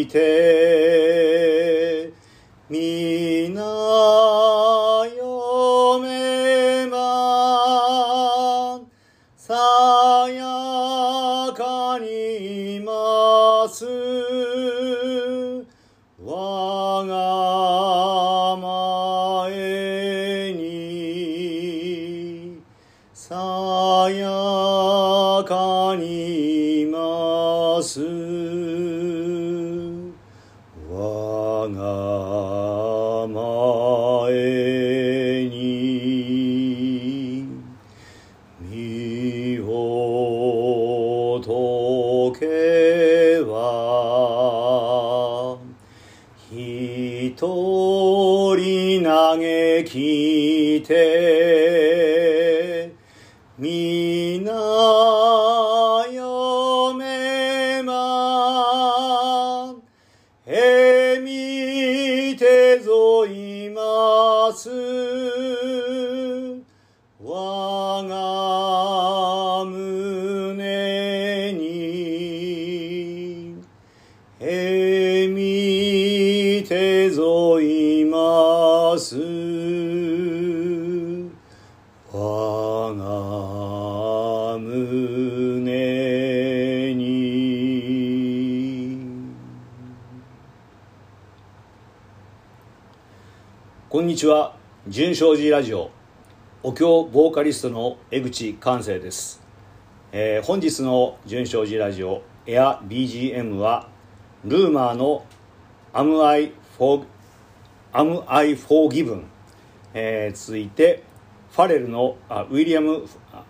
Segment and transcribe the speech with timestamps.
[0.00, 2.12] 生じて
[2.70, 3.60] 皆
[31.02, 31.80] 我が
[33.26, 33.38] 前
[35.48, 35.56] に
[38.60, 43.50] 身を解けば
[46.52, 47.40] 一
[48.58, 49.40] 人嘆
[49.86, 50.92] きて
[53.58, 54.52] 皆
[63.26, 64.70] います。
[67.22, 71.60] 我が胸に
[74.40, 79.59] えみてぞいます。
[93.90, 94.54] こんにちは。
[94.86, 95.90] 純正寺ラジオ。
[96.62, 99.40] お経ボーカリストの江口寛生です、
[100.12, 103.88] えー本日の純正寺ラジオエア BGM は
[104.44, 105.24] ルーマーの
[105.92, 107.04] Am I for
[107.92, 109.24] Am I Forgiven、
[109.92, 111.02] えー続いて
[111.50, 113.08] ファレルのあウィリアムフ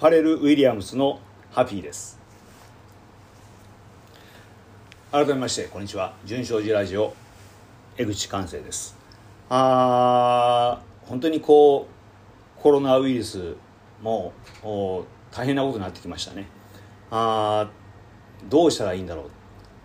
[0.00, 2.18] ァレル・ウィリアムスのハッピーです。
[5.10, 6.14] 改めましてこんにちは。
[6.24, 7.12] 純正寺ラジオ
[7.98, 9.01] 江口寛生です。
[9.54, 11.86] あ本当にこ
[12.58, 13.54] うコロナウイルス
[14.00, 14.32] も
[15.30, 16.46] 大変なことになってきましたね。
[17.10, 17.68] あ
[18.48, 19.24] どうしたらいいんだろう。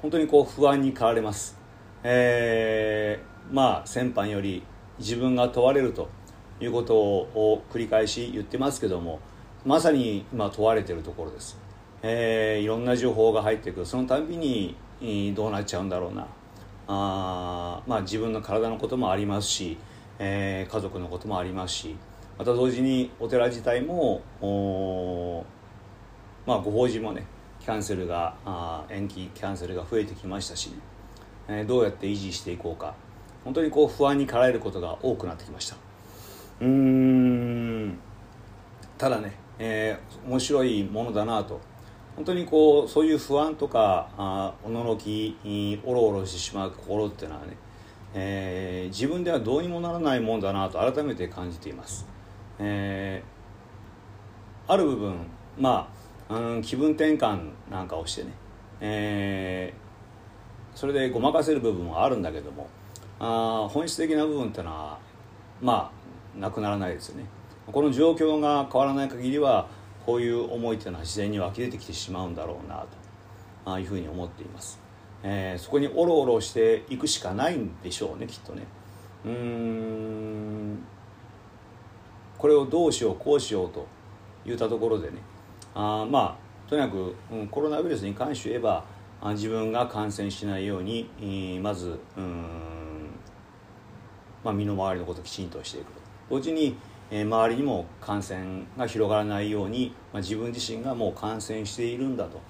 [0.01, 1.59] 本当にこう不安に駆られます。
[2.03, 4.63] えーまあ先般より
[4.99, 6.07] 自分が問われると
[6.61, 9.19] いうことを繰り返し言ってますけども
[9.65, 11.57] まさに今問われてるところです、
[12.03, 13.85] えーいろんな情報が入ってくる。
[13.85, 14.77] そのたびに
[15.35, 16.25] どうなっちゃうんだろうな。
[16.87, 19.77] あまあ自分の体のこともありますし、
[20.19, 21.95] えー家族のこともありますし
[22.37, 24.21] また同時にお寺自体も
[26.45, 27.25] まあご法事もね
[27.59, 30.75] キャンセルがあ延期キャンセルが増えてきましたしね、
[31.49, 32.95] えーどうやって維持していこうか
[33.43, 35.75] 本当にこう不安に駆られることが多くなってきました。
[36.59, 37.97] うーん
[38.97, 41.61] ただね、えー面白いものだなと
[42.17, 45.37] 本当にこうそういう不安とかあおののき
[45.85, 47.55] おろおろしてしまう心っていうのはね、
[48.15, 52.07] えー自分ではどうにもならないもんだなと改めて感じています、
[52.59, 55.15] えーある部分
[55.57, 55.87] ま
[56.27, 58.31] あ、うん、気分転換なんかをしてね、
[58.81, 62.67] えーそれでごまかせる部分はあるんだけども
[63.19, 64.99] あ本質的な部分っていうのは
[65.61, 65.91] ま
[66.35, 67.25] あなくならないですよね。
[67.71, 69.67] この状況が変わらない限りは
[70.07, 72.87] こういう思いっていうのは自然に湧き出てきてしまうんだろうなと
[73.65, 74.79] ああいうふうに思っています、
[75.21, 78.63] えーそこにおろおろしていくしかないんでしょうねきっとね。
[79.25, 80.79] うーん。
[82.37, 83.85] これをどうしようこうしようと
[84.45, 85.17] 言ったところでね
[85.75, 88.85] あまあとにかく、うん、コロナウイルスに関して言えば
[89.19, 92.45] あ自分が感染しないように、えーまずうん、
[94.43, 95.99] まあ、身の回りのことをきちんとしていくと。
[96.29, 96.77] 同時に、
[97.09, 102.41] えー周りにも感染が広がらないように、まあ、自分自身がもう感染しているんだと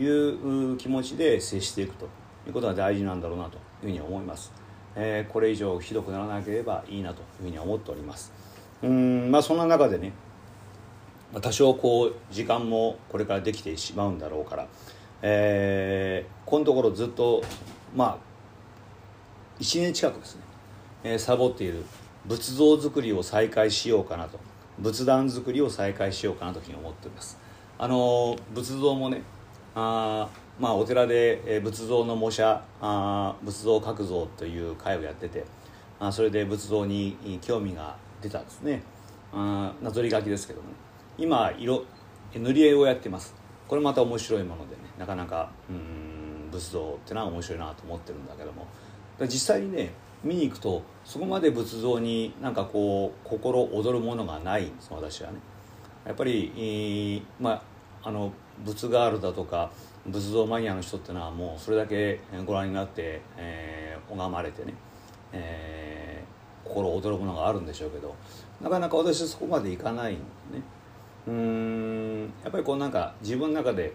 [0.00, 2.06] いう気持ちで接していくと
[2.46, 4.52] いうことが大事なんだろうなというふうに思います、
[4.96, 8.32] えーこれ以上ひどくならなければいいなというふうに思っております。
[8.82, 10.12] うんまあそんな中でね
[11.40, 14.66] 多少こう時間もこれからできてしまうんだろうから、
[15.22, 17.42] えーこのところずっと
[17.94, 18.18] まあ
[19.60, 20.42] 1年近くですね、
[21.04, 21.84] えーサボっている
[22.26, 24.38] 仏像作りを再開しようかなと。
[24.78, 27.38] 仏壇作りを再開しようかなというふうに思っております。
[27.78, 29.22] あの仏像もね
[29.74, 30.28] あ
[30.58, 35.44] まあお寺で、仏像の模写あ仏像角像という会をやってて
[35.98, 38.82] あそれで仏像に興味が出たんですね。
[39.32, 40.74] あなぞり書きですけどもね。
[41.18, 41.84] 今色
[42.34, 43.34] 塗り絵をやってます。
[43.68, 48.66] これまた面白いものでねなかなかうん仏像ってのは面白いなと思ってるんだけども。
[49.22, 55.38] 実際にね見に行くとそこまで仏像になんかこう心躍るものがないんです私はね。
[56.06, 57.62] やっぱり、まあ
[58.02, 58.32] あの
[58.64, 59.70] 仏ガールだとか
[60.06, 64.74] 仏像マニアの人ってのはもうそれだけご覧になって、えー、拝まれてね、
[65.32, 68.14] えー、心躍るものがあるんでしょうけど
[68.62, 70.22] なかなか私はそこまでいかないんで
[70.58, 70.62] ね。
[71.28, 73.92] うんやっぱりこうなんか自分の中で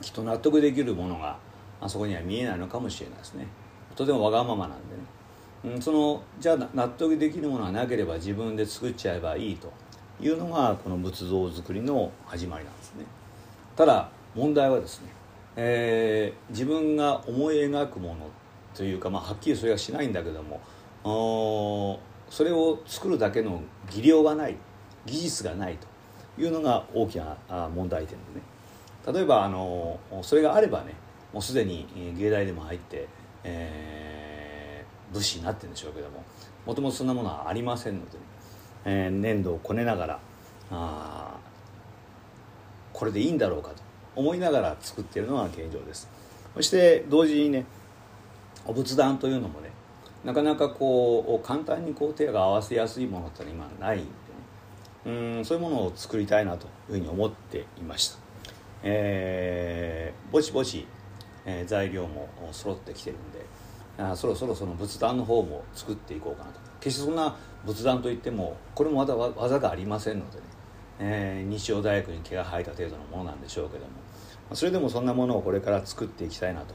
[0.00, 1.36] きっと納得できるものが
[1.80, 3.46] あそこには見えないのかもしれないですね。
[3.96, 5.02] とてもわがままなんでね、
[5.64, 9.72] うん、そのじゃあ納得できるものがなければ自分で作っちゃえばいいと。
[10.20, 13.04] いうのがこの仏像作りの始まりなんですね。
[13.76, 15.08] ただ問題はですね、
[15.56, 18.28] えー、自分が思い描くもの
[18.74, 24.56] というか、まあ、はっきりそれはしないんだけどもそれを作るだけの技量がない
[25.06, 25.78] 技術がない
[26.36, 27.36] というのが大きな
[27.74, 28.42] 問題点でね。
[29.10, 30.94] 例えばあのそれがあればね
[31.32, 31.86] もうすでに
[32.18, 33.06] 芸大でも入って、
[33.44, 34.17] えー、
[35.12, 36.24] 武士になってるんでしょうけども
[36.66, 38.24] もともとそんなものはありませんので、ね、
[38.84, 40.20] えー、粘土をこねながら
[40.70, 41.36] あ
[42.92, 43.76] これでいいんだろうかと
[44.16, 46.08] 思いながら作っているのが現状です。
[46.54, 47.64] そして同時にね
[48.66, 49.70] お仏壇というのもね
[50.24, 54.10] なかなかこう簡単にこう手が合わせやすいものってのは今ないんでね
[55.06, 58.18] うんそういうものを作りたいなというふうに思っていました、
[58.82, 60.86] えー、ぼちぼち、
[61.46, 63.44] えー、材料も揃ってきてるんで
[63.98, 66.60] あそろそろその仏壇の方も作っていこうかなと。
[66.80, 67.36] 決してそんな
[67.66, 70.42] 仏壇といってもこれもまた技がありませんのでね、
[71.00, 73.90] えー、日曜大学に毛が生えた程度のものなんでしょうけども。
[74.54, 76.74] それでもそんなものをこれから作っていきたいなと。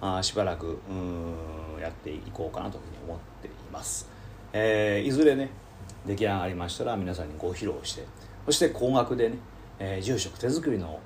[0.00, 4.06] あしばらくうんやっていこうかなというふうに思っています、
[4.52, 5.48] えー、いずれね
[6.06, 8.04] 出来上がりましたら皆さんにご披露して
[8.44, 9.38] そして高額でね、
[9.78, 11.00] えー、住職手作りの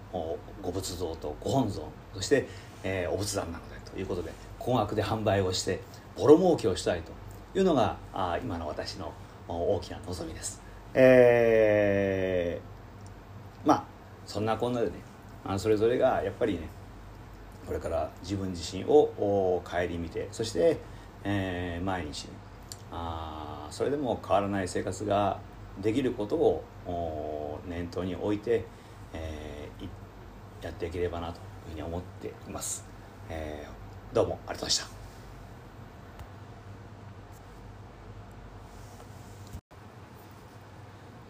[0.61, 1.84] ご仏像とご本尊
[2.14, 2.49] そして、
[2.82, 5.80] えー、お仏壇なのでいうことで高額で販売をして
[6.16, 7.12] ボロ儲けをしたいと
[7.58, 9.12] いうのがあ今の私の
[9.48, 10.60] 大きな望みです。
[10.94, 13.84] えー、まあ
[14.26, 14.92] そんなこんなでね
[15.44, 16.68] あそれぞれがやっぱりね
[17.66, 20.78] これから自分自身を顧みてそして、
[21.24, 22.30] えー、毎日、ね、
[22.90, 25.38] あそれでも変わらない生活が
[25.80, 28.64] できることを念頭に置いて、
[29.12, 31.40] えー、やっていければなという
[31.70, 32.86] ふうに思っています、
[33.28, 33.77] えー、
[34.14, 34.88] どうもありがとうございました。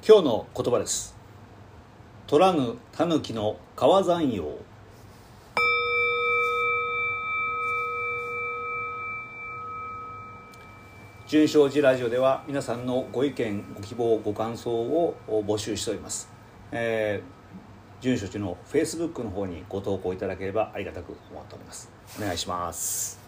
[0.06, 1.16] 今日の言葉です。
[2.28, 4.44] 取らぬ狸の川山用
[11.26, 16.30] 純正寺ラジオでは皆さんのご意見ご希望ご感想を募集しております、
[16.72, 17.37] えー、
[18.00, 21.90] 住所地のフェイスブックの方にご投稿いただければありがたく思っております。
[22.18, 23.27] お願いします。